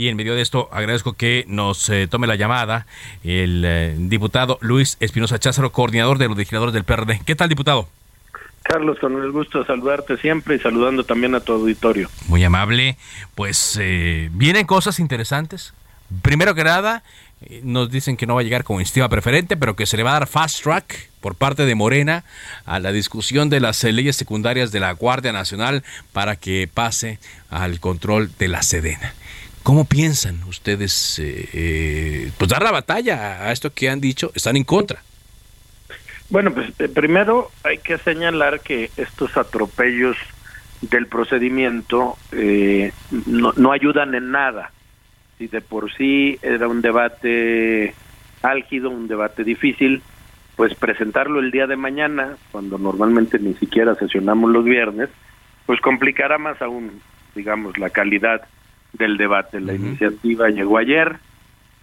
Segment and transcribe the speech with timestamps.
[0.00, 2.86] Y en medio de esto agradezco que nos eh, tome la llamada
[3.22, 7.20] el eh, diputado Luis Espinosa Cházaro, coordinador de los legisladores del PRD.
[7.26, 7.86] ¿Qué tal, diputado?
[8.62, 12.08] Carlos, con el gusto de saludarte siempre y saludando también a tu auditorio.
[12.28, 12.96] Muy amable.
[13.34, 15.74] Pues eh, vienen cosas interesantes.
[16.22, 17.02] Primero que nada,
[17.62, 20.12] nos dicen que no va a llegar como iniciativa preferente, pero que se le va
[20.12, 22.24] a dar fast track por parte de Morena
[22.64, 25.84] a la discusión de las leyes secundarias de la Guardia Nacional
[26.14, 27.18] para que pase
[27.50, 29.12] al control de la Sedena.
[29.62, 34.32] ¿Cómo piensan ustedes eh, eh, pues dar la batalla a esto que han dicho?
[34.34, 35.02] Están en contra.
[36.30, 40.16] Bueno, pues eh, primero hay que señalar que estos atropellos
[40.80, 42.92] del procedimiento eh,
[43.26, 44.70] no, no ayudan en nada.
[45.38, 47.94] Si de por sí era un debate
[48.42, 50.02] álgido, un debate difícil,
[50.56, 55.08] pues presentarlo el día de mañana, cuando normalmente ni siquiera sesionamos los viernes,
[55.66, 57.00] pues complicará más aún,
[57.34, 58.42] digamos, la calidad
[58.92, 59.60] del debate.
[59.60, 61.16] La iniciativa llegó ayer,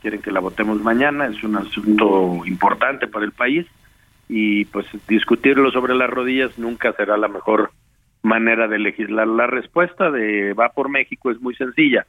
[0.00, 3.66] quieren que la votemos mañana, es un asunto importante para el país
[4.28, 7.70] y pues discutirlo sobre las rodillas nunca será la mejor
[8.22, 9.26] manera de legislar.
[9.26, 12.06] La respuesta de Va por México es muy sencilla.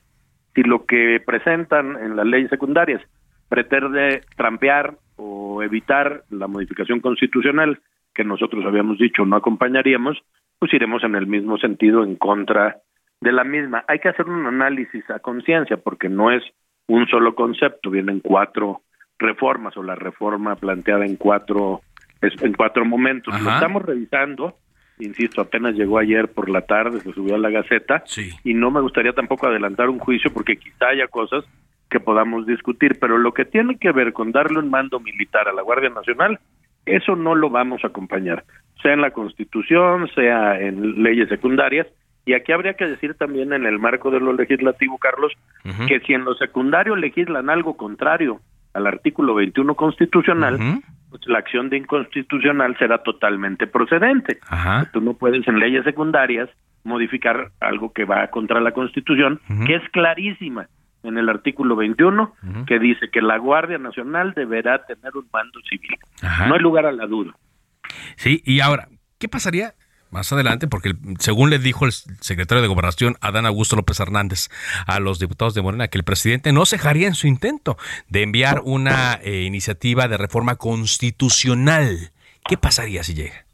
[0.53, 3.01] Si lo que presentan en las leyes secundarias
[3.49, 7.79] pretende trampear o evitar la modificación constitucional
[8.13, 10.17] que nosotros habíamos dicho no acompañaríamos,
[10.57, 12.77] pues iremos en el mismo sentido en contra
[13.21, 13.83] de la misma.
[13.87, 16.43] Hay que hacer un análisis a conciencia porque no es
[16.87, 18.81] un solo concepto, vienen cuatro
[19.17, 21.81] reformas o la reforma planteada en cuatro
[22.21, 23.39] en cuatro momentos.
[23.41, 24.55] Lo estamos revisando,
[24.99, 28.31] insisto, apenas llegó ayer por la tarde, se subió a la Gaceta Sí.
[28.43, 31.45] y no me gustaría tampoco adelantar un juicio porque quizá haya cosas
[31.89, 35.53] que podamos discutir, pero lo que tiene que ver con darle un mando militar a
[35.53, 36.39] la Guardia Nacional,
[36.85, 38.43] eso no lo vamos a acompañar,
[38.81, 41.87] sea en la Constitución, sea en leyes secundarias,
[42.25, 45.31] y aquí habría que decir también en el marco de lo legislativo, Carlos,
[45.87, 48.41] que si en lo secundario legislan algo contrario
[48.73, 50.57] al artículo 21 constitucional,
[51.09, 54.39] pues la acción de inconstitucional será totalmente procedente.
[54.49, 54.89] Ajá.
[54.91, 56.49] Tú no puedes en leyes secundarias
[56.83, 60.67] modificar algo que va contra la Constitución, que es clarísima
[61.03, 62.65] en el artículo 21, Ujú.
[62.65, 65.95] que dice que la Guardia Nacional deberá tener un mando civil.
[66.47, 67.33] No hay lugar a la duda.
[68.17, 68.87] Sí, y ahora,
[69.19, 69.73] ¿qué pasaría
[70.15, 70.67] más adelante?
[70.67, 74.49] Porque según le dijo el secretario de Gobernación, Adán Augusto López Hernández,
[74.87, 77.77] a los diputados de Morena, que el presidente no cejaría en su intento
[78.09, 82.11] de enviar una eh, iniciativa de reforma constitucional.
[82.47, 83.45] ¿Qué pasaría si llega?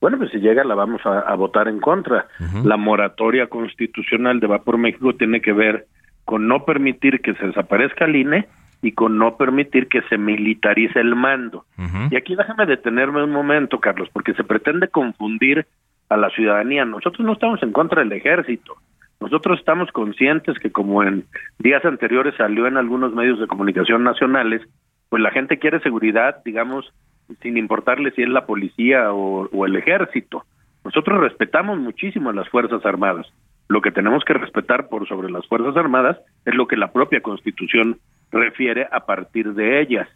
[0.00, 2.28] Bueno, pues si llega la vamos a, a votar en contra.
[2.64, 5.86] La moratoria constitucional de Va por México tiene que ver
[6.24, 8.48] con no permitir que se desaparezca el INE
[8.82, 11.64] y con no permitir que se militarice el mando.
[12.10, 15.66] Y aquí déjame detenerme un momento, Carlos, porque se pretende confundir
[16.08, 16.84] a la ciudadanía.
[16.84, 18.76] Nosotros no estamos en contra del ejército.
[19.20, 21.24] Nosotros estamos conscientes que como en
[21.58, 24.62] días anteriores salió en algunos medios de comunicación nacionales,
[25.08, 26.92] pues la gente quiere seguridad, digamos,
[27.40, 30.44] sin importarle si es la policía o, o el ejército.
[30.84, 33.26] Nosotros respetamos muchísimo a las Fuerzas Armadas.
[33.68, 37.20] Lo que tenemos que respetar por sobre las Fuerzas Armadas es lo que la propia
[37.20, 37.98] Constitución
[38.32, 40.08] refiere a partir de ellas.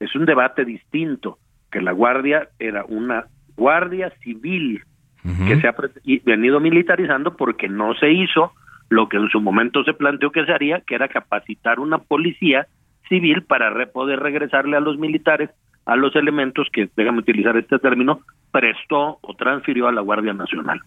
[0.00, 1.38] Es un debate distinto,
[1.70, 3.26] que la Guardia era una
[3.56, 4.82] Guardia Civil
[5.48, 5.74] que se ha
[6.24, 8.52] venido militarizando porque no se hizo
[8.88, 12.68] lo que en su momento se planteó que se haría, que era capacitar una policía
[13.08, 15.50] civil para re- poder regresarle a los militares
[15.84, 18.20] a los elementos que, déjame utilizar este término,
[18.52, 20.80] prestó o transfirió a la Guardia Nacional.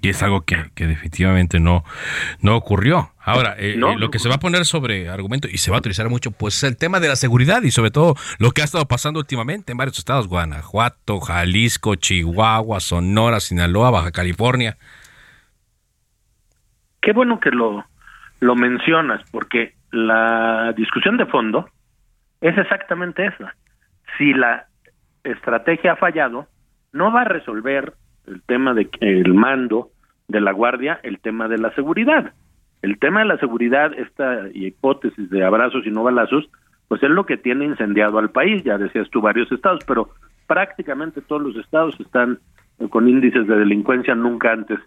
[0.00, 1.84] Y es algo que, que definitivamente no,
[2.40, 3.12] no ocurrió.
[3.22, 5.80] Ahora, eh, eh, lo que se va a poner sobre argumento y se va a
[5.80, 8.64] utilizar mucho, pues es el tema de la seguridad y sobre todo lo que ha
[8.64, 14.76] estado pasando últimamente en varios estados, Guanajuato, Jalisco, Chihuahua, Sonora, Sinaloa, Baja California.
[17.00, 17.84] Qué bueno que lo,
[18.40, 21.68] lo mencionas, porque la discusión de fondo
[22.40, 23.54] es exactamente esa.
[24.16, 24.66] Si la
[25.24, 26.46] estrategia ha fallado,
[26.92, 27.94] no va a resolver
[28.26, 29.90] el tema de el mando
[30.28, 32.32] de la guardia, el tema de la seguridad.
[32.82, 36.48] El tema de la seguridad, esta hipótesis de abrazos y no balazos,
[36.88, 40.10] pues es lo que tiene incendiado al país, ya decías tú varios estados, pero
[40.46, 42.38] prácticamente todos los estados están
[42.88, 44.78] con índices de delincuencia nunca antes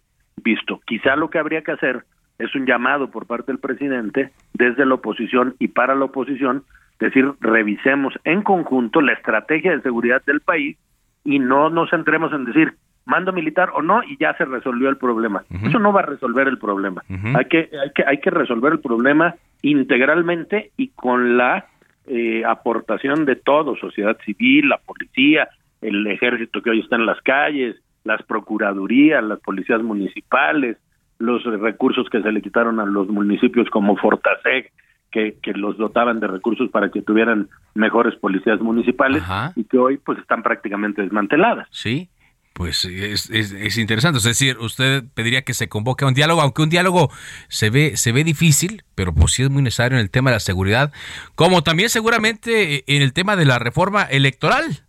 [0.44, 0.82] visto.
[0.86, 2.04] Quizá lo que habría que hacer
[2.40, 6.64] es un llamado por parte del presidente desde la oposición y para la oposición,
[7.00, 10.78] decir, revisemos en conjunto la estrategia de seguridad del país
[11.24, 12.74] y no nos centremos en decir
[13.06, 15.44] mando militar o no y ya se resolvió el problema.
[15.64, 17.04] Eso no va a resolver el problema.
[17.36, 21.68] Hay que hay que hay que resolver el problema integralmente y con la
[22.06, 25.50] eh, aportación de todo, sociedad civil, la policía,
[25.82, 30.78] el ejército que hoy está en las calles, las procuradurías, las policías municipales,
[31.20, 34.72] los recursos que se le quitaron a los municipios como Fortaseg,
[35.12, 39.24] que, que los dotaban de recursos para que tuvieran mejores policías municipales
[39.56, 41.68] y que hoy pues están prácticamente desmanteladas.
[41.72, 42.10] Sí,
[42.54, 44.20] pues es, es, interesante.
[44.20, 47.10] Es decir, usted pediría que se convoque a un diálogo, aunque un diálogo
[47.48, 50.36] se ve, se ve difícil, pero pues sí es muy necesario en el tema de
[50.36, 50.92] la seguridad,
[51.36, 54.84] como también seguramente en el tema de la reforma electoral.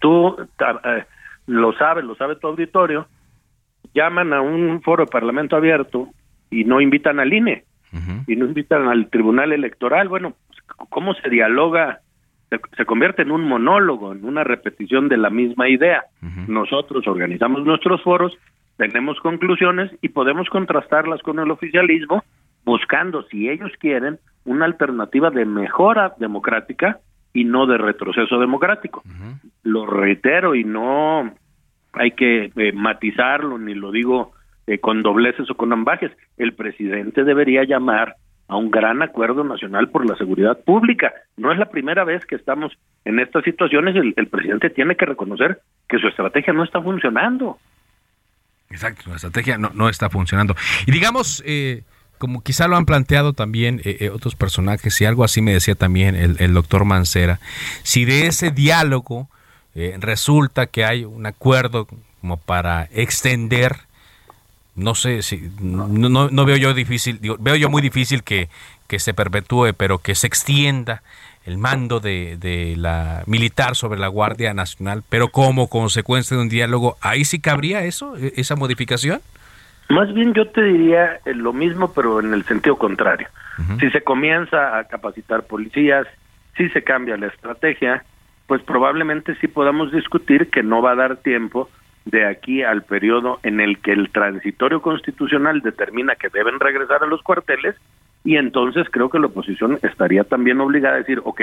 [0.00, 1.04] Tú eh,
[1.46, 3.08] lo sabes, lo sabe tu auditorio,
[3.94, 6.08] llaman a un foro de parlamento abierto
[6.50, 7.64] y no invitan al INE
[8.26, 10.08] y no invitan al Tribunal Electoral.
[10.08, 10.34] Bueno,
[10.90, 12.00] ¿cómo se dialoga?
[12.50, 16.04] Se, convierte en un monólogo, en una repetición de la misma idea.
[16.46, 18.32] Nosotros organizamos nuestros foros,
[18.76, 22.24] tenemos conclusiones y podemos contrastarlas con el oficialismo,
[22.64, 27.00] buscando, si ellos quieren, una alternativa de mejora democrática
[27.34, 29.02] y no de retroceso democrático.
[29.62, 31.34] Lo reitero y no
[31.92, 34.32] hay que eh, matizarlo, ni lo digo
[34.66, 36.12] eh, con dobleces o con ambajes.
[36.36, 38.16] El presidente debería llamar
[38.48, 41.12] a un gran acuerdo nacional por la seguridad pública.
[41.36, 42.72] No es la primera vez que estamos
[43.04, 43.94] en estas situaciones.
[43.94, 47.58] El, presidente tiene que reconocer que su estrategia no está funcionando.
[48.70, 50.54] Exacto, la estrategia no, no está funcionando.
[50.86, 51.82] Y digamos, eh,
[52.18, 53.80] como quizá lo han planteado también
[54.12, 57.38] otros personajes, y algo así me decía también el, el doctor Mancera,
[57.82, 59.28] si de ese diálogo
[59.80, 61.86] eh, resulta que hay un acuerdo
[62.20, 63.76] como para extender,
[64.78, 68.48] no sé si, no, no, veo yo difícil, veo yo muy difícil que,
[68.86, 71.02] que se perpetúe, pero que se extienda
[71.44, 76.48] el mando de, de, la militar sobre la Guardia Nacional, pero como consecuencia de un
[76.48, 79.20] diálogo, ¿ahí sí cabría eso, e, esa modificación?
[79.88, 83.28] Más bien yo te diría eh, lo mismo, pero en el sentido contrario.
[83.80, 86.06] Si se comienza a capacitar policías,
[86.56, 88.04] si se cambia la estrategia,
[88.46, 91.68] pues probablemente sí podamos discutir que no va a dar tiempo
[92.10, 97.06] de aquí al periodo en el que el transitorio constitucional determina que deben regresar a
[97.06, 97.76] los cuarteles
[98.24, 101.42] y entonces creo que la oposición estaría también obligada a decir, ok,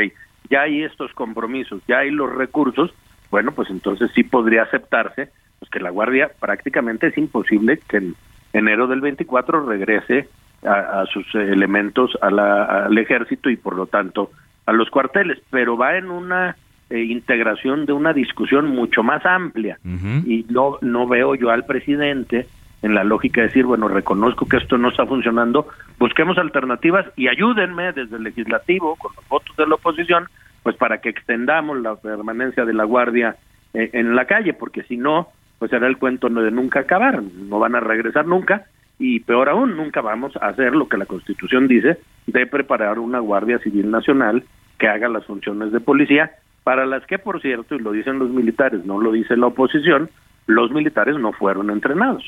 [0.49, 2.93] ya hay estos compromisos, ya hay los recursos,
[3.29, 5.29] bueno, pues entonces sí podría aceptarse
[5.59, 8.15] pues que la Guardia prácticamente es imposible que en
[8.53, 10.27] enero del 24 regrese
[10.63, 14.31] a, sus elementos a al ejército y por lo tanto
[14.65, 16.55] a los cuarteles, pero va en una
[16.89, 19.79] eh, integración de una discusión mucho más amplia.
[19.83, 22.47] Y no no veo yo al presidente
[22.81, 25.67] en la lógica de decir bueno reconozco que esto no está funcionando
[25.97, 30.27] busquemos alternativas y ayúdenme desde el legislativo con los votos de la oposición
[30.61, 33.37] pues para que extendamos la permanencia de la guardia
[33.73, 37.57] eh, en la calle porque si no pues será el cuento de nunca acabar no
[37.57, 38.65] van a regresar nunca
[38.99, 43.17] y peor aún nunca vamos a hacer lo que la constitución dice de preparar una
[43.17, 44.43] guardia civil nacional
[44.77, 46.31] que haga las funciones de policía
[46.65, 50.09] para las que, por cierto, y lo dicen los militares, no lo dice la oposición,
[50.47, 52.23] los militares no fueron entrenados.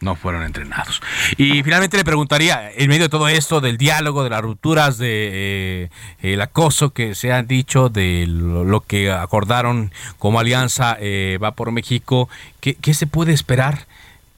[0.00, 1.00] No fueron entrenados.
[1.36, 5.84] Y finalmente le preguntaría, en medio de todo esto, del diálogo, de las rupturas, de
[5.84, 5.88] eh,
[6.20, 11.70] el acoso que se han dicho, de lo, que acordaron como alianza eh, va por
[11.70, 12.28] México,
[12.60, 13.86] ¿qué, ¿qué se puede esperar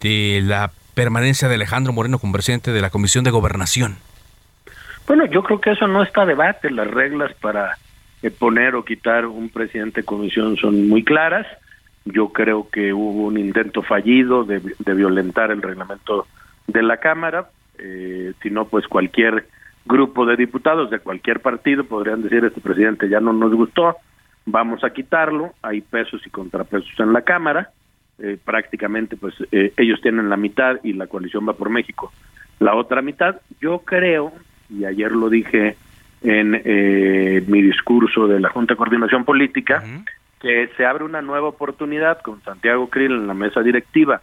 [0.01, 3.97] de la permanencia de Alejandro Moreno como presidente de la Comisión de Gobernación?
[5.07, 6.71] Bueno, yo creo que eso no está a debate.
[6.71, 7.79] Las reglas para
[8.39, 11.47] poner o quitar un presidente de comisión son muy claras.
[12.05, 14.61] Yo creo que hubo un intento fallido de,
[14.95, 16.27] violentar el reglamento
[16.67, 17.51] de la Cámara.
[17.79, 19.47] Eh, si no, pues cualquier
[19.85, 23.97] grupo de diputados de cualquier partido podrían decir este presidente ya no nos gustó,
[24.47, 25.53] vamos a quitarlo.
[25.63, 27.71] Hay pesos y contrapesos en la Cámara.
[28.19, 32.13] Eh, prácticamente, pues eh, ellos tienen la mitad y la coalición va por México
[32.59, 33.41] la otra mitad.
[33.61, 34.33] Yo creo,
[34.69, 35.77] y ayer lo dije
[36.23, 39.83] en eh, mi discurso de la Junta de Coordinación Política,
[40.41, 44.21] que se abre una nueva oportunidad con Santiago Krill en la mesa directiva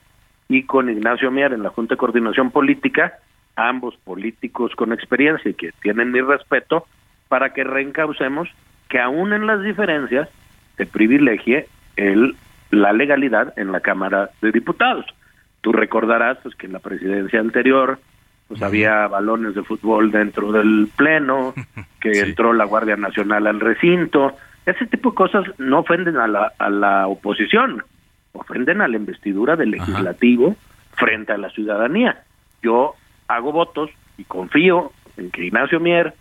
[0.48, 3.14] y con Ignacio Mier en la Junta de Coordinación Política,
[3.56, 6.86] ambos políticos con experiencia y que tienen mi respeto,
[7.28, 8.50] para que reencaucemos
[8.90, 10.30] que aún en las diferencias
[10.78, 12.36] se privilegie el,
[12.72, 15.06] la legalidad en la Cámara de Diputados.
[15.62, 18.00] Tú recordarás pues, que en la presidencia anterior
[18.48, 21.54] pues había balones de fútbol dentro del pleno,
[22.00, 24.36] que entró la Guardia Nacional al recinto.
[24.66, 27.84] Ese tipo de cosas no ofenden a la, a la oposición,
[28.34, 30.56] ofenden a la investidura del legislativo
[30.94, 32.24] frente a la ciudadanía.
[32.62, 32.96] Yo
[33.28, 36.14] hago votos y confío en que Ignacio Mier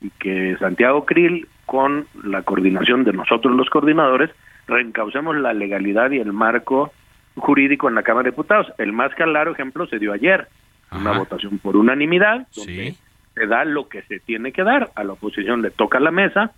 [0.00, 4.30] y que Santiago Krill, con la coordinación de nosotros los coordinadores,
[4.66, 6.92] reencaucemos la legalidad y el marco
[7.36, 8.72] jurídico en la Cámara de Diputados.
[8.78, 10.48] El más claro ejemplo se dio ayer,
[10.94, 12.94] una votación por unanimidad, donde
[13.34, 14.90] se da lo que se tiene que dar.
[14.94, 16.52] A la oposición le toca la mesa,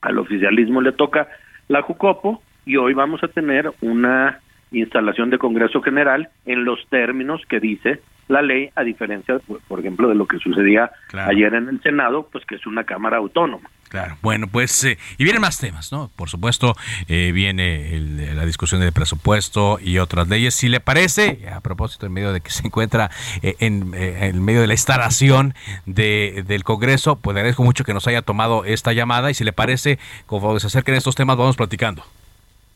[0.00, 1.28] al oficialismo le toca
[1.68, 4.40] la Jucopo, y hoy vamos a tener una
[4.72, 10.08] instalación de Congreso General en los términos que dice la ley, a diferencia, por ejemplo,
[10.08, 13.68] de lo que sucedía ayer en el Senado, pues que es una Cámara autónoma.
[13.88, 16.10] Claro, bueno, pues, eh, y vienen más temas, ¿no?
[16.16, 16.74] Por supuesto,
[17.06, 18.00] eh, viene
[18.34, 20.54] la discusión del presupuesto y otras leyes.
[20.54, 23.10] Si le parece, a propósito, en medio de que se encuentra
[23.42, 25.54] eh, en, en, medio de la instalación
[25.86, 29.44] de, del Congreso, pues le agradezco mucho que nos haya tomado esta llamada y si
[29.44, 32.04] le parece, como se acerquen estos temas, vamos platicando.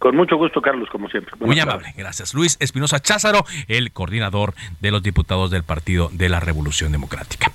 [0.00, 1.34] Con mucho gusto, Carlos, como siempre.
[1.38, 2.32] Muy amable, gracias.
[2.32, 7.52] Luis Espinosa Cházaro, el coordinador de los diputados del Partido de la Revolución Democrática.